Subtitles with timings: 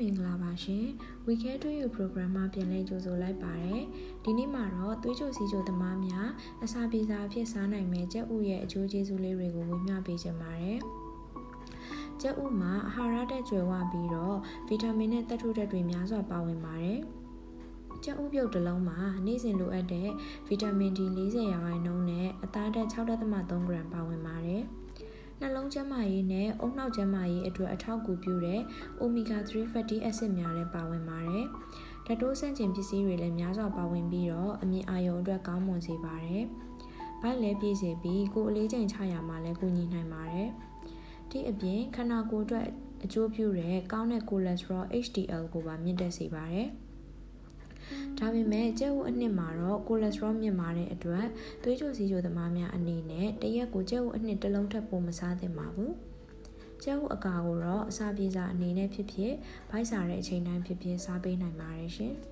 [0.00, 0.86] မင်္ဂလာပါရှင်
[1.26, 3.82] We Care to You program မှာပြန်လည်ကြိုဆိုလိုက်ပါတယ်
[4.24, 6.28] ဒီနေ့မှာတော့သွေးကြိုစီကြိုသမားများ
[6.64, 10.78] အစာပြေစာအဖြစ်စားနိုင်မဲ့ကြက်ဥရဲ့အကျိုးကျေးဇူးလေးတွေကိုဝေမျှပေးချင်ပါတယ်
[12.20, 14.36] ကြက်ဥမှာအာဟာရဓာတ်ကျွယ်ဝပြီးတော့
[14.68, 17.00] ဗီတာမင်နဲ့သတ္တုဓာတ်တွေများစွာပါဝင်ပါတယ်
[18.04, 20.08] ကြက်ဥပြုတ်တစ်လုံးမှာနေ့စဉ်လိုအပ်တဲ့
[20.48, 24.64] ဗီတာမင် D 40ရာခိုင်နှုန်းနဲ့အသားဓာတ်6.3 g ပါဝင်ပါတယ်။
[25.66, 28.60] နှလုံးကျန်းမာရေးနဲ့အုံနောက်ကျန်းမာရေးအတွက်အထောက်အကူပြုတဲ့
[29.02, 31.44] omega 3 fatty acid များလည်းပါဝင်ပါတယ်။
[32.06, 36.44] ဓာတ်တိုးဆန့်ကျင်ပစ္စည်းတွေလည်းများစွာပါဝင်ပြီးတော့အမြင်အာရုံအတွက်ကောင်းမွန်စေပါတယ်။
[37.22, 40.48] ဗိုက်လည်းပြည့်စေပြီးကိုယ်အလေးချိန်ချရမှာလည်းကူညီနိုင်ပါတယ်။
[41.30, 42.66] ဒီအပြင်ခန္ဓာကိုယ်အတွက်
[43.04, 46.68] အကျိုးပြုတဲ့ကောင်းတဲ့ cholesterol HDL ကိုပါမြင့်တက်စေပါတယ်။
[48.18, 51.26] ဒါပေမဲ့ကြက်ဥအနှစ်မှာတော့ကိုလက်စထရောမြင့်မာတဲ့အတွက်
[51.62, 55.92] သွေးကြိုစီးကြိုသမားများအနေနဲ့တရက်ကိုကြက်ဥအနှစ်တစ်လုံးထပ်ပိုမစားသင့်ပါဘူး
[56.84, 59.32] ကျုပ်အကာကိုတော့အစာပြေစာအနေနဲ့ဖြစ်ဖြစ်
[59.70, 62.14] ဗိုက်စာတဲ့အချိန်တိုင်းဖြစ်ဖြစ်စားပေးနိုင်ပါတယ်ရှင်။